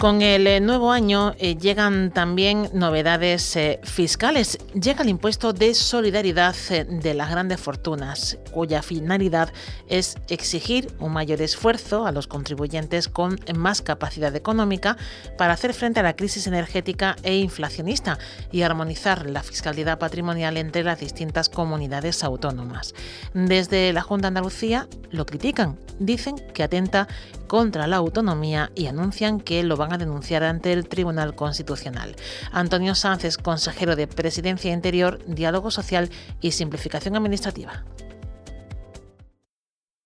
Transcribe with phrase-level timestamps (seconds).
[0.00, 4.56] Con el eh, nuevo año eh, llegan también novedades eh, fiscales.
[4.72, 6.56] Llega el impuesto de solidaridad
[6.88, 9.52] de las grandes fortunas, cuya finalidad
[9.88, 14.96] es exigir un mayor esfuerzo a los contribuyentes con más capacidad económica
[15.36, 18.18] para hacer frente a la crisis energética e inflacionista
[18.50, 22.94] y armonizar la fiscalidad patrimonial entre las distintas comunidades autónomas.
[23.34, 27.06] Desde la Junta de Andalucía lo critican, dicen que atenta
[27.50, 32.16] contra la autonomía y anuncian que lo van a denunciar ante el Tribunal Constitucional.
[32.52, 36.10] Antonio Sánchez, consejero de Presidencia Interior, Diálogo Social
[36.40, 37.84] y Simplificación Administrativa.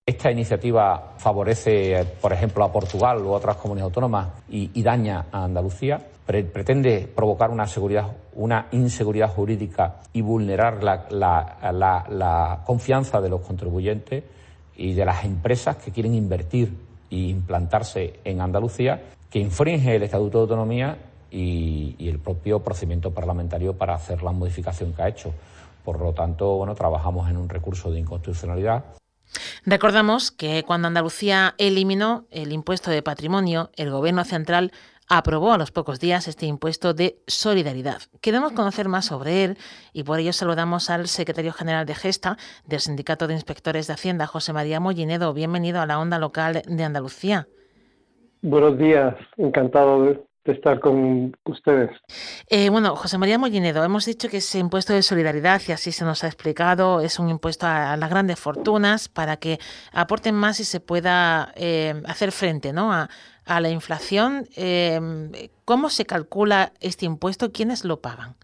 [0.07, 5.99] Esta iniciativa favorece, por ejemplo, a Portugal u otras comunidades autónomas y, daña a Andalucía.
[6.25, 14.23] pretende provocar una, seguridad, una inseguridad jurídica y vulnerar la confianza de los contribuyentes
[14.77, 16.73] y de las empresas que quieren invertir
[17.09, 20.97] y implantarse en Andalucía, que infringe el Estatuto de Autonomía
[21.31, 25.33] y, el propio procedimiento parlamentario para hacer la modificación que ha hecho.
[25.83, 28.85] Por lo tanto, bueno, trabajamos en un recurso de inconstitucionalidad.
[29.65, 34.71] Recordamos que cuando Andalucía eliminó el impuesto de patrimonio, el Gobierno central
[35.07, 38.01] aprobó a los pocos días este impuesto de solidaridad.
[38.21, 39.57] Queremos conocer más sobre él
[39.93, 44.25] y por ello saludamos al secretario general de Gesta del Sindicato de Inspectores de Hacienda,
[44.25, 45.33] José María Mollinedo.
[45.33, 47.47] Bienvenido a la onda local de Andalucía.
[48.47, 51.89] Buenos días, encantado de, estar con ustedes.
[52.47, 56.05] Eh, bueno, José María Mollinedo, hemos dicho que ese impuesto de solidaridad, y así se
[56.05, 59.57] nos ha explicado, es un impuesto a, las grandes fortunas para que
[59.91, 62.93] aporten más y se pueda eh, hacer frente ¿no?
[62.93, 63.09] a,
[63.47, 64.43] a la inflación.
[64.55, 65.31] Em,
[65.65, 67.51] ¿Cómo se calcula este impuesto?
[67.51, 68.35] ¿Quiénes lo pagan?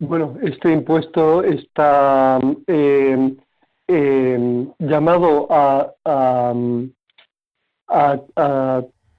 [0.00, 3.36] Bueno, este impuesto está em,
[3.86, 6.52] em, llamado a, a,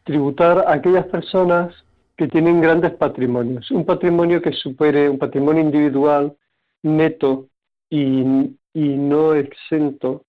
[0.08, 1.76] tributar a aquellas personas
[2.16, 3.70] que tienen grandes patrimonios.
[3.70, 6.36] Un patrimonio que supere, un patrimonio individual
[6.82, 7.50] neto
[7.90, 10.24] y, y no exento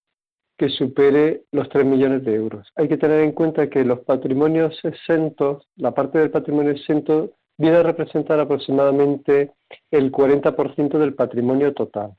[0.58, 2.66] que supere los 3 millones de euros.
[2.74, 7.76] Hay que tener en cuenta que los patrimonios exentos, la parte del patrimonio exento, viene
[7.76, 9.52] a representar aproximadamente
[9.92, 12.14] el 40% del patrimonio total.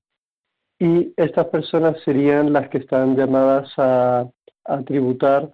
[0.80, 4.30] Y estas personas serían las que están llamadas a,
[4.86, 5.52] tributar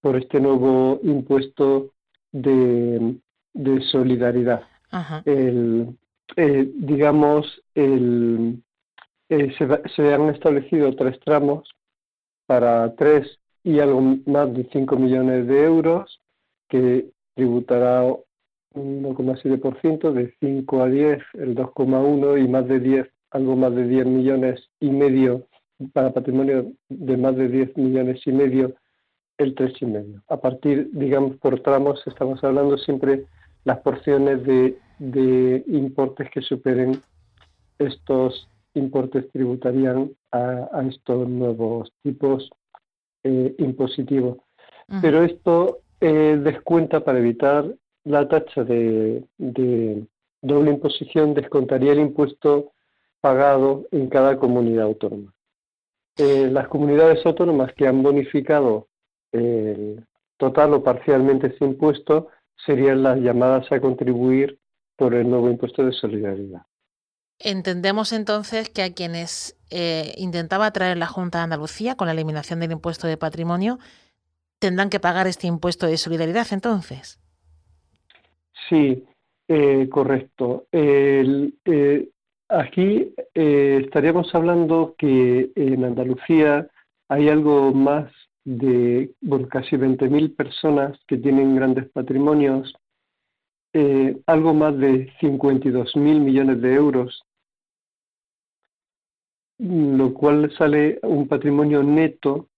[0.00, 1.92] por este nuevo impuesto
[2.32, 3.16] de,
[3.90, 4.62] solidaridad.
[5.24, 5.96] El,
[6.76, 8.62] digamos, el,
[9.28, 9.52] eh,
[9.94, 11.68] se, han establecido tres tramos
[12.46, 16.20] para 3 y algo más de 5 millones de euros,
[16.68, 18.04] que tributará
[18.74, 24.06] 1,7%, de 5 a 10 el 2,1 y más de 10, algo más de 10
[24.06, 25.46] millones y medio
[25.92, 28.74] para patrimonio de más de 10 millones y medio
[29.38, 30.22] el 3,5.
[30.28, 33.24] A partir, digamos, por tramos, estamos hablando siempre
[33.64, 37.00] las porciones de, de importes que superen
[37.78, 42.50] estos importes tributarían a, estos nuevos tipos
[43.24, 44.38] eh, impositivos.
[45.02, 47.66] Pero esto eh, descuenta para evitar
[48.04, 49.22] la tacha de,
[50.40, 52.72] doble imposición, descontaría el impuesto
[53.20, 55.34] pagado en cada comunidad autónoma.
[56.16, 58.87] Eh, las comunidades autónomas que han bonificado
[60.36, 62.28] total o parcialmente ese impuesto
[62.64, 64.58] serían las llamadas a contribuir
[64.96, 66.62] por el nuevo impuesto de solidaridad.
[67.38, 72.58] Entendemos entonces que a quienes eh, intentaba traer la Junta de Andalucía con la eliminación
[72.58, 73.78] del impuesto de patrimonio
[74.58, 77.20] tendrán que pagar este impuesto de solidaridad entonces.
[78.68, 79.04] Sí,
[79.46, 80.66] eh, correcto.
[80.72, 81.52] Eh,
[82.48, 86.66] aquí estaríamos hablando que en Andalucía
[87.08, 88.10] hay algo más
[88.56, 92.74] de bueno, casi 20.000 personas que tienen grandes patrimonios,
[94.26, 97.22] algo más de 52.000 millones de euros
[99.58, 102.48] lo cual sale un patrimonio neto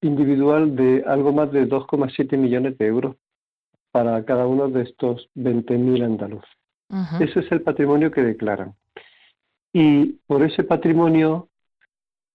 [0.00, 3.16] individual de algo más de 2,7 millones de euros
[3.90, 6.50] para cada uno de estos 20.000 andaluces.
[7.20, 8.74] Ese es el patrimonio que declaran.
[9.72, 11.48] Y por ese patrimonio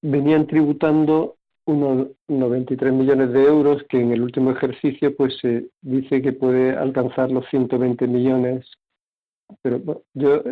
[0.01, 1.36] venían tributando
[1.67, 6.75] unos 93 millones de euros, que en el último ejercicio pues se dice que puede
[6.75, 8.65] alcanzar los 120 millones.
[9.61, 10.43] Pero yo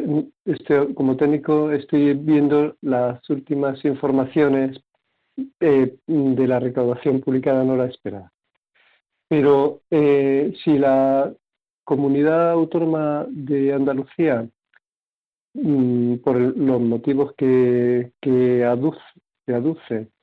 [0.45, 4.77] este, como técnico estoy viendo las últimas informaciones
[5.59, 8.31] eh, de la recaudación publicada, no la esperada.
[9.29, 11.33] Pero eh, si la
[11.85, 14.47] comunidad autónoma de Andalucía,
[15.53, 18.65] mm, por los motivos que, que
[19.45, 20.14] que aduce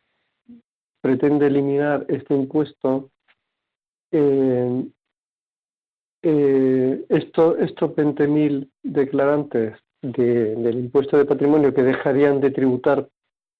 [1.02, 3.10] pretende eliminar este impuesto,
[4.12, 4.84] eh,
[6.22, 13.08] eh, esto, estos 20.000 declarantes del impuesto de patrimonio que dejarían de tributar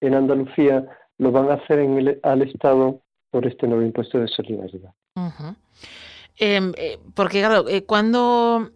[0.01, 0.87] en Andalucía
[1.19, 3.01] lo van a hacer en el, al Estado
[3.31, 4.93] por este nuevo impuesto de solidaridad.
[6.37, 8.71] Em, eh, porque, claro, cuando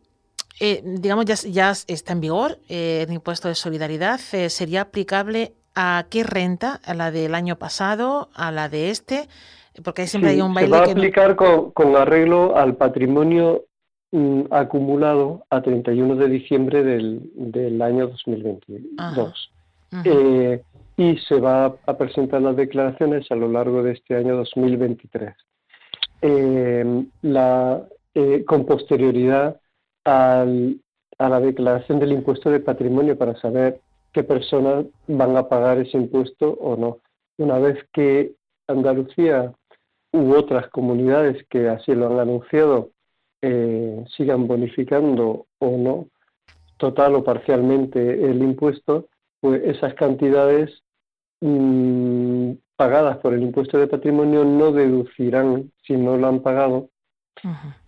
[0.82, 6.80] digamos ya, ya, está en vigor el impuesto de solidaridad, sería aplicable ¿A qué renta?
[6.86, 8.30] ¿A la del año pasado?
[8.34, 9.28] ¿A la de este?
[9.84, 10.74] Porque siempre hay un baile.
[10.74, 13.64] Se va a aplicar con, arreglo al patrimonio
[14.10, 19.52] mm, acumulado a 31 de diciembre del, año 2022.
[20.04, 20.62] Eh,
[20.96, 25.34] y se va a presentar las declaraciones a lo largo de este año 2023.
[26.22, 27.82] Em, la,
[28.14, 29.60] eh, con posterioridad
[30.06, 30.46] a
[31.18, 33.80] la declaración del impuesto de patrimonio para saber
[34.16, 37.00] qué personas van a pagar ese impuesto o no.
[37.36, 38.32] Una vez que
[38.66, 39.52] Andalucía
[40.10, 42.92] u otras comunidades que así lo han anunciado
[43.42, 46.06] eh, sigan bonificando o no,
[46.78, 49.08] total o parcialmente, el impuesto,
[49.38, 50.82] pues esas cantidades
[51.42, 56.88] mm, pagadas por el impuesto de patrimonio no deducirán, si no lo han pagado,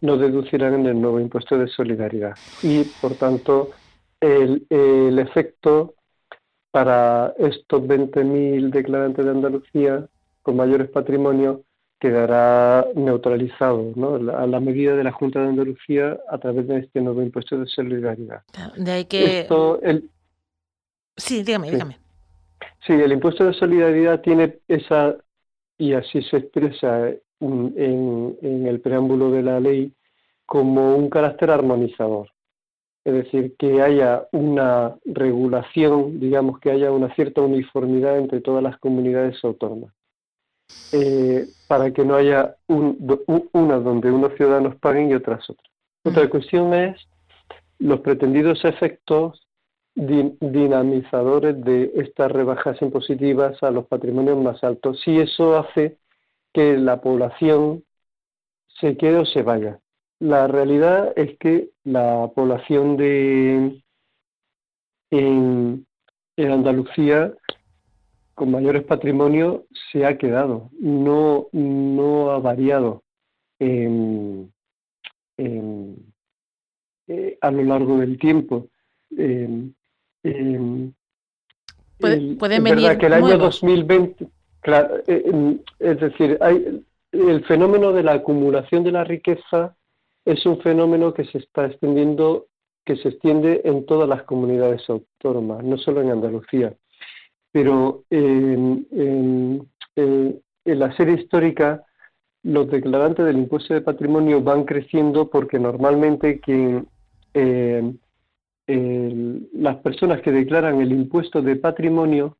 [0.03, 2.37] no deducirán en el nuevo impuesto de solidaridad.
[2.63, 3.71] Y, por tanto,
[4.21, 5.95] el, el efecto
[6.79, 10.07] para estos 20.000 declarantes de Andalucía
[10.43, 11.59] con mayores patrimonios
[11.99, 14.15] quedará neutralizado ¿no?
[14.15, 17.67] a la medida de la Junta de Andalucía a través de este nuevo impuesto de
[17.67, 18.43] solidaridad.
[18.77, 19.41] De ahí que...
[19.41, 20.09] Esto, el...
[21.17, 21.99] Sí, dígame, dígame.
[22.87, 25.17] Sí, el impuesto de solidaridad tiene esa,
[25.79, 27.09] y así se expresa
[27.41, 29.93] en, en el preámbulo de la ley,
[30.47, 32.29] como un carácter armonizador
[33.09, 38.77] es decir, que haya una regulación, digamos, que haya una cierta uniformidad entre todas las
[38.77, 39.95] comunidades autónomas,
[40.93, 45.73] eh, para que no haya una donde unos ciudadanos paguen y otras otras.
[46.05, 47.01] Otra cuestión es
[47.79, 49.49] los pretendidos efectos
[49.95, 55.97] dinamizadores de estas rebajas impositivas a los patrimonios más altos, si eso hace
[56.53, 57.85] que la población
[58.79, 59.81] se quede o se vaya.
[60.21, 63.83] La realidad es que la población de
[65.11, 65.87] en,
[66.37, 67.35] Andalucía
[68.35, 73.03] con mayores patrimonios se ha quedado, no, no ha variado
[73.59, 74.47] eh,
[77.41, 78.69] a lo largo del tiempo.
[79.17, 79.71] Eh,
[81.99, 84.29] pueden venir que el año 2020,
[84.61, 89.75] claro, eh, es decir, hay, el fenómeno de la acumulación de la riqueza
[90.29, 92.49] es un fenómeno que se está extendiendo,
[92.85, 96.75] que se extiende en todas las comunidades autónomas, no solo en Andalucía.
[97.51, 98.87] Pero en,
[100.67, 101.83] la serie histórica,
[102.43, 106.87] los declarantes del impuesto de patrimonio van creciendo porque normalmente quien,
[107.33, 107.91] eh,
[108.67, 112.37] las personas que declaran el impuesto de patrimonio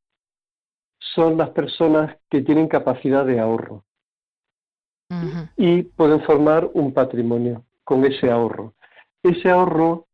[0.99, 3.83] son las personas que tienen capacidad de ahorro.
[5.57, 8.75] Y pueden formar un patrimonio con ese ahorro.
[9.23, 10.09] Ese ahorro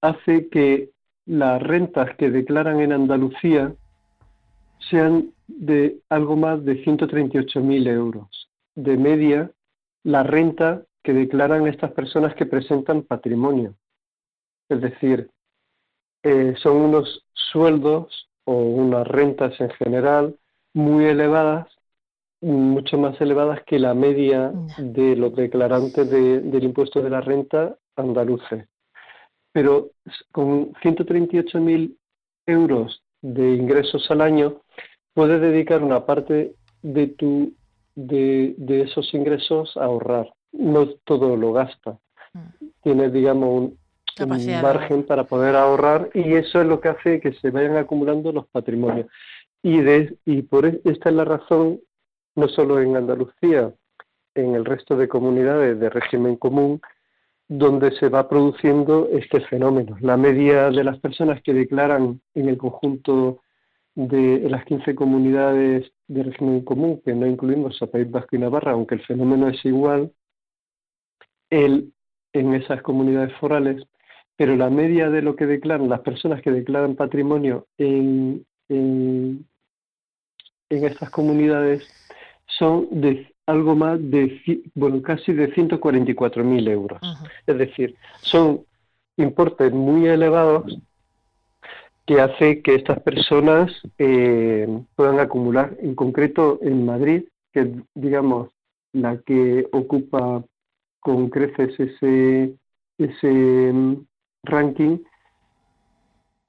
[0.00, 0.90] hace que
[1.24, 3.72] las rentas que declaran en Andalucía
[4.90, 8.50] sean de algo más de 138.000 euros.
[8.74, 9.52] De media,
[10.02, 13.76] la renta que declaran estas personas que presentan patrimonio.
[14.68, 15.30] Es decir,
[16.24, 20.36] eh, son unos sueldos o unas rentas en general
[20.74, 21.68] muy elevadas
[22.40, 28.66] mucho más elevadas que la media de los declarantes del impuesto de la renta andaluces.
[29.52, 29.90] Pero
[30.32, 31.96] con 138.000
[32.46, 34.62] euros de ingresos al año,
[35.14, 37.54] puedes dedicar una parte de, tu,
[37.94, 40.32] de, esos ingresos a ahorrar.
[40.52, 41.98] No todo lo gasta.
[42.34, 42.66] Mm.
[42.82, 43.78] Tienes, digamos, un,
[44.62, 48.46] margen para poder ahorrar y eso es lo que hace que se vayan acumulando los
[48.46, 49.06] patrimonios.
[49.62, 51.80] Y, de, y por e, esta es la razón
[52.36, 53.72] no solo en Andalucía,
[54.34, 56.80] en el resto de comunidades de régimen común,
[57.48, 59.96] donde se va produciendo este fenómeno.
[60.00, 63.40] La media de las personas que declaran en el conjunto
[63.94, 68.72] de las 15 comunidades de régimen común, que no incluimos a País Vasco y Navarra,
[68.72, 70.12] aunque el fenómeno es igual,
[71.48, 71.92] el,
[72.32, 73.82] en esas comunidades forales,
[74.36, 79.46] pero la media de lo que declaran las personas que declaran patrimonio en, en,
[80.68, 81.88] en estas comunidades
[82.58, 87.00] son de algo más de, bueno, casi de 144.000 euros.
[87.46, 88.62] Es decir, son
[89.16, 90.78] importes muy elevados
[92.06, 98.48] que hace que estas personas eh, puedan acumular, en concreto en Madrid, que digamos
[98.92, 100.44] la que ocupa
[101.00, 102.54] con creces ese,
[102.98, 104.06] ese mm,
[104.44, 104.98] ranking,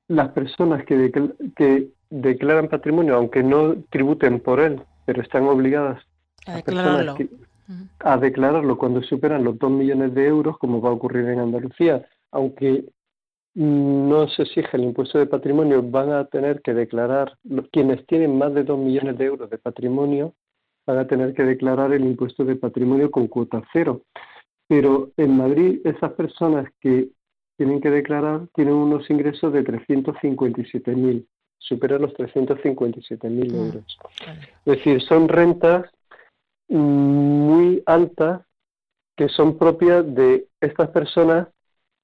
[0.07, 1.11] las personas que,
[1.55, 6.03] que declaran patrimonio, aunque no tributen por él, pero están obligadas
[6.45, 7.15] a declararlo.
[7.99, 12.05] a declararlo cuando superan los 2 millones de euros, como va a ocurrir en Andalucía,
[12.31, 12.83] aunque
[13.55, 17.37] no se exige el impuesto de patrimonio, van a tener que declarar,
[17.71, 20.33] quienes tienen más de 2 millones de euros de patrimonio,
[20.85, 24.01] van a tener que declarar el impuesto de patrimonio con cuota cero.
[24.67, 27.11] Pero en Madrid, esas personas que
[27.57, 31.25] tienen que declarar tienen unos ingresos de 357.000,
[31.57, 33.97] superan los 357.000 mm, euros.
[34.65, 35.89] Es decir, son rentas
[36.69, 38.41] muy altas
[39.15, 41.47] que son propias de estas personas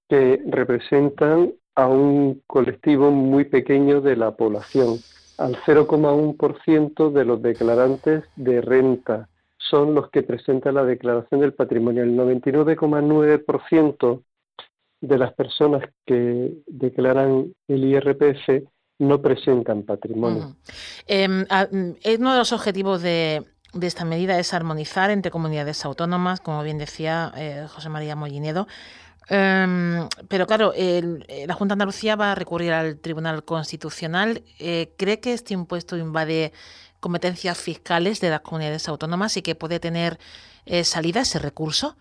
[0.10, 4.98] que representan a un colectivo muy pequeño de la población.
[5.38, 12.04] Al 0,1% de los declarantes de renta son los que presentan la declaración del patrimonio.
[12.04, 14.24] El 99,9%
[15.02, 18.64] de las personas que declaran el IRPF
[19.08, 20.56] no presentan patrimonio.
[21.08, 23.46] Em, mm, uno de los objetivos de,
[23.82, 28.68] esta medida es armonizar entre comunidades autónomas, como bien decía eh, José María Mollinedo,
[29.30, 34.44] Em, pero claro, eh, la Junta de Andalucía va a recurrir al Tribunal Constitucional.
[34.60, 36.52] Eh, ¿Cree que este impuesto invade
[37.00, 40.20] competencias fiscales de las comunidades autónomas y que puede tener
[40.84, 41.98] salida ese recurso?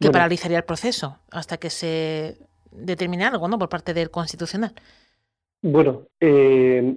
[0.00, 2.38] Que paralizaría el proceso hasta que se
[2.70, 3.58] determine algo ¿no?
[3.58, 4.74] por parte del Constitucional.
[5.60, 6.06] Bueno,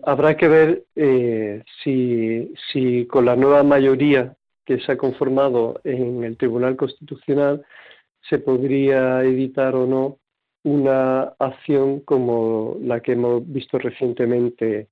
[0.03, 0.85] habrá que ver
[1.83, 7.65] si, si con la nueva mayoría que se ha conformado en el Tribunal Constitucional
[8.29, 10.19] se podría evitar o no
[10.63, 14.89] una acción como la que hemos visto recientemente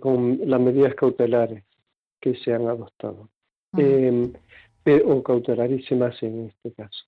[0.00, 1.64] con las medidas cautelares
[2.20, 3.30] que se han adoptado,
[3.76, 4.32] em,
[5.04, 7.04] o cautelarísimas en este caso.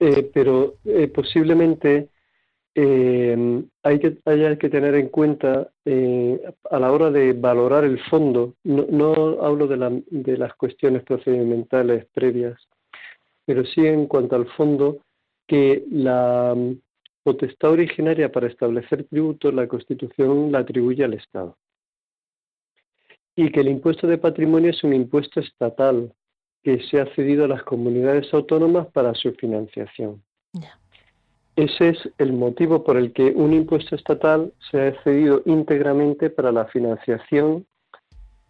[0.00, 2.08] Eh, pero eh, posiblemente
[2.74, 6.40] em, hay que, haya que tener en cuenta eh,
[6.70, 12.06] a la hora de valorar el fondo, no, no hablo de, de las cuestiones procedimentales
[12.12, 12.60] previas,
[13.44, 14.98] pero sí en cuanto al fondo
[15.46, 16.72] que la mm,
[17.22, 21.56] potestad originaria para establecer tributos la Constitución la atribuye al Estado.
[23.36, 26.12] Y que el impuesto de patrimonio es un impuesto estatal
[26.62, 30.22] que se ha cedido a las comunidades autónomas para su financiación.
[31.56, 36.50] Ese es el motivo por el que un impuesto estatal se ha cedido íntegramente para
[36.50, 37.64] la financiación,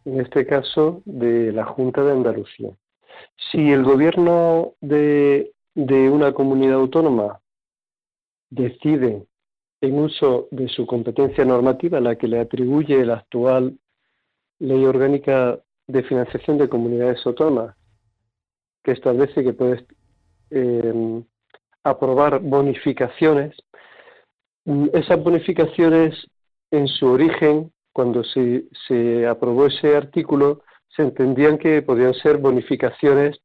[0.06, 2.70] en este caso, de la Junta de Andalucía.
[3.50, 7.40] Si el gobierno de, una comunidad autónoma
[8.48, 9.26] decide
[9.82, 13.78] en uso de su competencia normativa, la que le atribuye la actual
[14.60, 17.76] ley orgánica de financiación de comunidades autónomas,
[18.82, 19.84] que establece que puede
[20.50, 21.24] em,
[21.84, 23.54] aprobar bonificaciones,
[24.64, 26.14] mm, esas bonificaciones
[26.70, 33.38] en su origen, cuando se aprobó ese artículo, se entendían que podían ser bonificaciones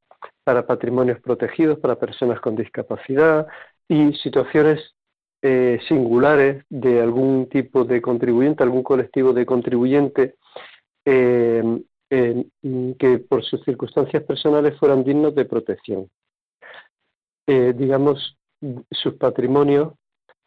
[0.43, 3.47] para patrimonios protegidos, para personas con discapacidad
[3.87, 4.95] y situaciones
[5.41, 10.35] eh, singulares de algún tipo de contribuyente, algún colectivo de contribuyente
[11.05, 11.63] eh,
[12.09, 16.09] que por sus circunstancias personales fueran dignos de protección.
[17.51, 18.37] Eh, digamos,
[18.91, 19.93] sus patrimonios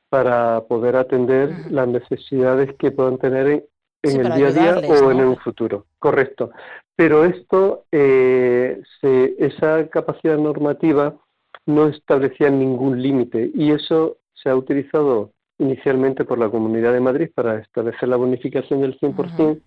[0.08, 3.64] para poder atender las necesidades que puedan tener en,
[4.04, 5.86] en el día a día o en un futuro.
[5.98, 6.52] Correcto.
[6.94, 11.16] Pero esto, eh, esa capacidad normativa
[11.66, 17.30] no establecía ningún límite y eso se ha utilizado inicialmente por la Comunidad de Madrid
[17.34, 19.60] para establecer la bonificación del 100%.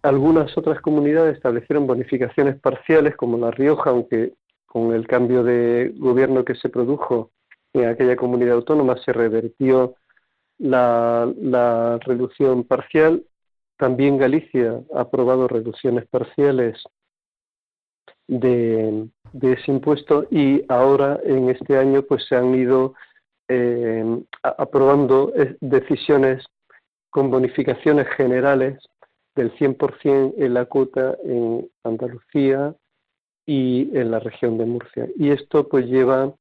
[0.00, 4.32] Algunas otras comunidades establecieron bonificaciones parciales, como La Rioja, aunque
[4.72, 7.30] con el cambio de gobierno que se produjo
[7.74, 9.96] en aquella comunidad autónoma se revertió
[10.56, 13.22] la, reducción parcial.
[13.76, 16.82] También Galicia ha aprobado reducciones parciales
[18.28, 19.10] de,
[19.42, 22.94] ese impuesto y ahora en este año pues se han ido
[23.48, 26.46] eh, aprobando eh, decisiones
[27.10, 28.78] con bonificaciones generales
[29.34, 32.74] del 100% en la cuota en Andalucía
[33.46, 35.08] y en la región de Murcia.
[35.16, 36.32] Y esto pues lleva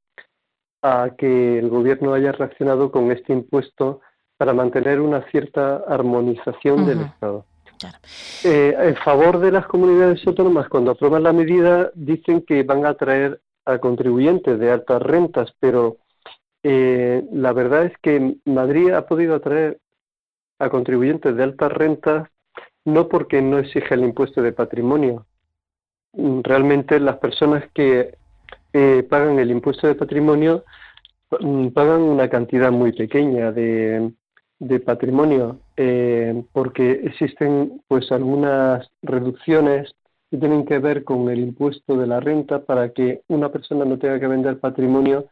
[0.81, 4.01] a que el gobierno haya reaccionado con este impuesto
[4.38, 7.46] para mantener una cierta armonización del Estado.
[8.43, 12.93] Eh, en favor de las comunidades autónomas, cuando aprueban la medida, dicen que van a
[12.93, 15.98] traer a contribuyentes de altas rentas, pero
[16.63, 19.79] eh, la verdad es que Madrid ha podido atraer
[20.60, 22.29] a contribuyentes de altas rentas
[22.86, 25.25] no porque no exige el impuesto de patrimonio.
[26.13, 28.17] Realmente las personas que
[28.73, 30.63] eh, pagan el impuesto de patrimonio
[31.39, 34.11] mm, pagan una cantidad muy pequeña de,
[34.59, 39.93] de patrimonio eh, porque existen pues algunas reducciones
[40.29, 43.97] que tienen que ver con el impuesto de la renta para que una persona no
[43.97, 45.25] tenga que vender patrimonio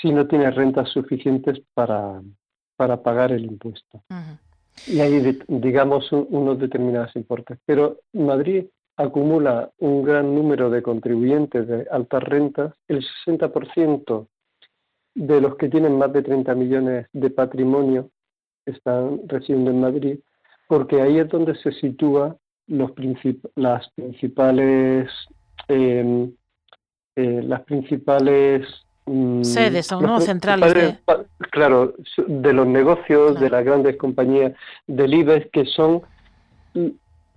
[0.00, 2.20] si no tiene rentas suficientes para,
[2.76, 4.02] para pagar el impuesto.
[4.86, 7.58] Y hay, digamos, unos determinados importes.
[7.64, 12.74] Pero Madrid acumula un gran número de contribuyentes de altas rentas.
[12.88, 14.26] El 60%
[15.14, 18.10] de los que tienen más de 30 millones de patrimonio
[18.66, 20.18] están residiendo en Madrid,
[20.68, 22.36] porque ahí es donde se sitúa
[22.66, 22.92] los
[23.56, 25.10] las principales
[25.68, 26.30] eh,
[27.16, 28.66] eh, las principales
[29.04, 30.98] mm, sedes o no centrales
[31.50, 31.94] claro
[32.26, 34.52] de los negocios de las grandes compañías
[34.86, 36.02] del IBEX que son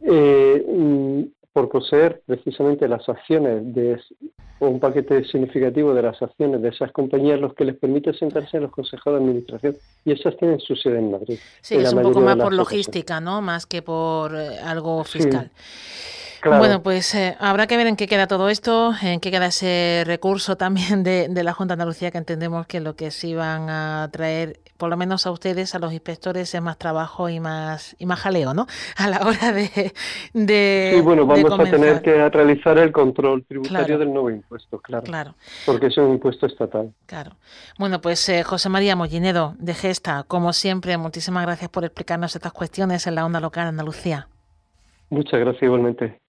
[0.01, 1.23] eh, mm,
[1.57, 3.99] por poseer precisamente las acciones de
[4.59, 8.63] un paquete significativo de las acciones de esas compañías los que les permite sentarse en
[8.63, 11.39] los consejos de administración y esas tienen su sede en Madrid.
[11.61, 13.41] Sí, es un poco más por logística, ¿no?
[13.41, 15.49] Más que por eh, algo fiscal.
[16.43, 20.03] Bueno, pues eh, habrá que ver en qué queda todo esto, en qué queda ese
[20.05, 24.09] recurso también de, la Junta de Andalucía, que entendemos que lo que sí van a
[24.11, 28.05] traer, por lo menos a ustedes, a los inspectores, es más trabajo y más y
[28.05, 28.67] más jaleo, ¿no?
[28.97, 29.93] A la hora de.
[30.33, 35.03] de sí, bueno, vamos a tener que realizar el control tributario del nuevo impuesto, claro.
[35.03, 35.35] Claro.
[35.65, 36.93] Porque es un impuesto estatal.
[37.05, 37.31] Claro.
[37.77, 42.53] Bueno, pues eh, José María Mollinedo, de Gesta, como siempre, muchísimas gracias por explicarnos estas
[42.53, 44.27] cuestiones en la onda local Andalucía.
[45.09, 46.19] Muchas gracias igualmente.